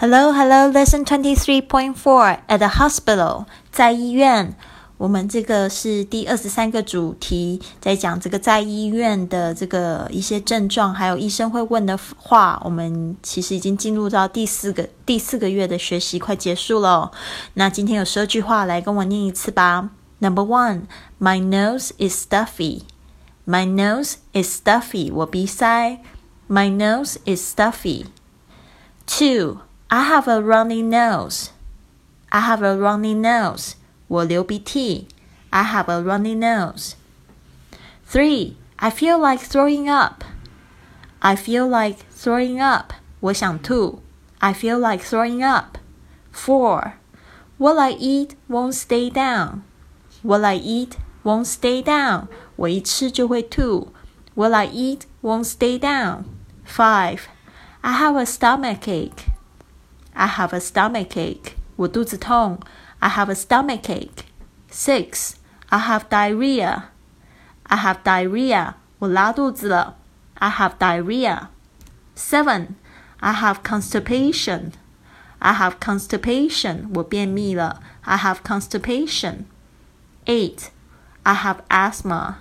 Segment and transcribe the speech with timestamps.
[0.00, 0.70] Hello, hello.
[0.70, 4.54] Lesson twenty three point four at the hospital，在医院。
[4.96, 12.62] 我们这个是第二十三个主题，在讲这个在医院的这个一些症状，还有医生会问的话。
[12.64, 17.10] 我们其实已经进入到第四个第四个月的学习，快结束了。
[17.54, 19.90] 那今天有十二句话，来跟我念一次吧。
[20.20, 20.82] Number one,
[21.18, 22.82] my nose is stuffy.
[23.44, 25.12] My nose is stuffy.
[25.12, 25.98] 我鼻塞。
[26.48, 28.04] My nose is stuffy.
[29.04, 29.58] Two,
[29.89, 31.49] I have a runny nose.
[32.31, 33.73] I have a runny nose.
[34.07, 35.07] 我流鼻涕。
[35.49, 36.93] I have a runny nose.
[38.09, 40.23] Three, I feel like throwing up.
[41.19, 42.93] I feel like throwing up.
[43.19, 44.01] 我想吐。
[44.39, 45.77] I feel like throwing up.
[46.33, 46.93] Four,
[47.57, 49.61] what I eat won't stay down.
[50.21, 52.27] What I eat won't stay down.
[52.57, 53.93] 我一吃就会吐。
[54.35, 56.23] What I eat won't stay down.
[56.67, 57.19] Five,
[57.81, 59.29] I have a stomachache.
[60.17, 61.53] I have a stomachache.
[61.75, 62.59] 我肚子痛。
[62.99, 64.25] I have a stomachache.
[64.71, 65.33] Six,
[65.69, 66.83] I have diarrhea.
[67.63, 68.75] I have diarrhea.
[68.99, 69.95] 我拉肚子了。
[70.35, 71.47] I have diarrhea.
[72.15, 72.75] Seven,
[73.17, 74.73] I have constipation.
[75.39, 76.89] I have constipation.
[76.95, 77.81] 我便秘了。
[78.01, 79.45] I have constipation.
[80.25, 80.69] Eight,
[81.23, 82.35] I have asthma.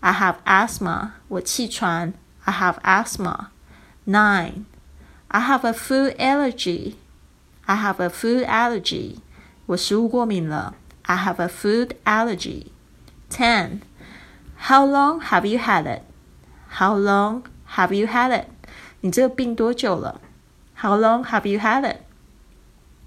[0.00, 1.10] I have asthma.
[1.28, 2.14] 我气喘。
[2.44, 3.46] I have asthma.
[4.06, 4.64] Nine,
[5.28, 6.96] I have a food allergy.
[7.66, 9.16] I have a food allergy.
[9.66, 10.74] 我食物过敏了。
[11.02, 12.66] I have a food allergy.
[13.30, 13.80] Ten,
[14.68, 16.02] How long have you had it?
[16.78, 17.42] How long
[17.76, 18.46] have you had it?
[19.00, 20.20] 你这个病多久了？
[20.78, 21.98] How long have you had it?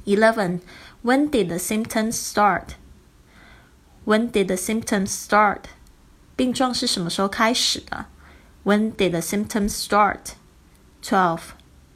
[0.06, 0.62] Eleven,
[1.04, 2.76] When did the symptoms start?
[4.06, 5.62] When did the symptoms start?
[6.36, 8.06] 病状是什么时候开始的？
[8.64, 10.34] When did the symptoms start?
[11.02, 11.42] Twelve,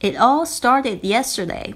[0.00, 1.74] It all started yesterday.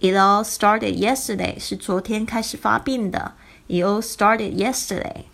[0.00, 3.34] It all started yesterday 是昨天开始发病的。
[3.68, 5.24] It all started yesterday.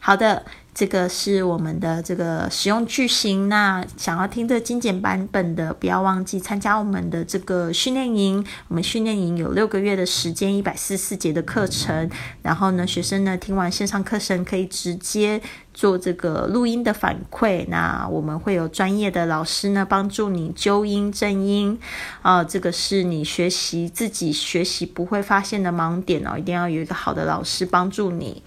[0.00, 0.44] 好的。
[0.73, 3.49] 这个是我们的这个使用句型。
[3.49, 8.43] 那想要听这精简版本的，不要忘记参加我们的这个训练营。
[8.69, 12.09] 我们训练营有六个月的时间，一百四十四节的课程。
[12.41, 15.41] 然后呢，学生呢听完线上课程可以直接
[15.73, 17.65] 做这个录音的反馈。
[17.67, 21.77] 那我们会有专业的老师呢帮助你纠音正音。
[22.21, 28.41] 啊，这个是你学习自己学习不会发现的盲点哦，一定要有一个好的老师帮助你。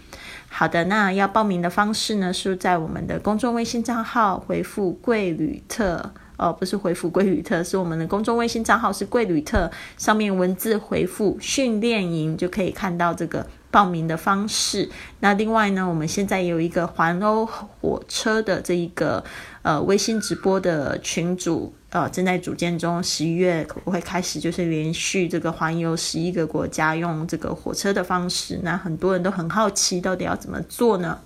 [0.56, 14.88] 好的，那要报名的方式呢，是在我们的公众微信账号回复“贵旅特”哦，不是回复“贵旅特”，是我们的公众微信账号是“贵旅特”，上面文字回复“训练营”就可以看到这个报名的方式。
[15.18, 19.24] 那另外呢，我们现在有一个环欧火车的这一个
[19.62, 21.74] 呃微信直播的群组。
[21.94, 23.00] 呃，正在组建中。
[23.00, 28.58] 十一月可不会开始，就是连续这个环游十一个国家，用这个火车的方式。
[28.64, 31.20] 那很多人都很好奇，到底要怎么做呢？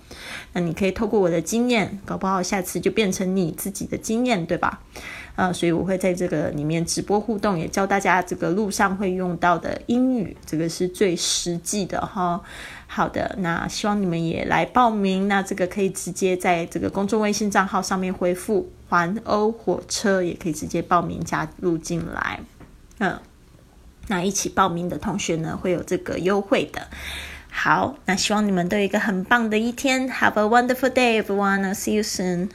[0.53, 4.79] 那你可以透过我的经验，搞不好下次就变成你自己的经验，对吧？
[5.35, 12.39] 呃，所以我会在这个里面直播互动，也教大家这个路上会用到的英语，这个是最实际的哈。
[12.85, 15.27] 好的，那希望你们也来报名。
[15.27, 22.41] 那这个可以直接在这个公众微信账号上面回复“环欧火车”，也可以直接报名加入进来。
[22.97, 23.17] 嗯，
[24.07, 26.87] 那一起报名的同学呢，会有这个优惠的。
[27.51, 30.09] 好，那希望你们都有一个很棒的一天。
[30.09, 31.73] Have a wonderful day, everyone.
[31.73, 32.49] See you soon.